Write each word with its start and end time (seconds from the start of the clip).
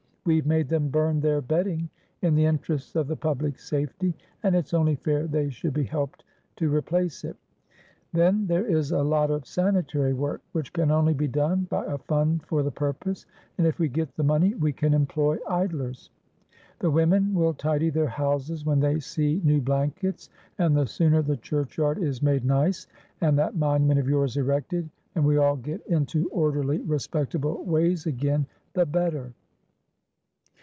We've 0.23 0.45
made 0.45 0.69
them 0.69 0.89
burn 0.89 1.19
their 1.19 1.41
bedding, 1.41 1.89
in 2.21 2.35
the 2.35 2.45
interests 2.45 2.95
of 2.95 3.07
the 3.07 3.15
public 3.15 3.57
safety, 3.57 4.13
and 4.43 4.55
it's 4.55 4.71
only 4.71 4.97
fair 4.97 5.25
they 5.25 5.49
should 5.49 5.73
be 5.73 5.83
helped 5.83 6.23
to 6.57 6.69
replace 6.69 7.23
it. 7.23 7.35
Then 8.13 8.45
there 8.45 8.63
is 8.67 8.91
a 8.91 9.01
lot 9.01 9.31
of 9.31 9.47
sanitary 9.47 10.13
work 10.13 10.43
which 10.51 10.73
can 10.73 10.91
only 10.91 11.15
be 11.15 11.27
done 11.27 11.63
by 11.71 11.85
a 11.87 11.97
fund 11.97 12.45
for 12.45 12.61
the 12.61 12.69
purpose; 12.69 13.25
and, 13.57 13.65
if 13.65 13.79
we 13.79 13.89
get 13.89 14.15
the 14.15 14.21
money, 14.21 14.53
we 14.53 14.71
can 14.71 14.93
employ 14.93 15.39
idlers. 15.49 16.11
The 16.77 16.91
women 16.91 17.33
will 17.33 17.55
tidy 17.55 17.89
their 17.89 18.05
houses 18.07 18.63
when 18.63 18.79
they 18.79 18.99
see 18.99 19.41
new 19.43 19.59
blankets, 19.59 20.29
and 20.59 20.77
the 20.77 20.85
sooner 20.85 21.23
the 21.23 21.37
churchyard 21.37 21.97
is 21.97 22.21
made 22.21 22.45
nice, 22.45 22.85
and 23.21 23.35
that 23.39 23.55
monument 23.55 23.99
of 23.99 24.07
yours 24.07 24.37
erected, 24.37 24.87
and 25.15 25.25
we 25.25 25.37
all 25.37 25.55
get 25.55 25.81
into 25.87 26.29
orderly, 26.29 26.77
respectable 26.81 27.63
ways 27.65 28.05
again, 28.05 28.45
the 28.73 28.85
better." 28.85 29.33